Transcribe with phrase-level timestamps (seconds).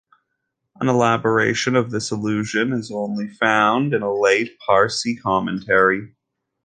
[0.79, 2.89] An elaboration of this allusion is
[3.39, 6.15] found only in a late Parsi commentary.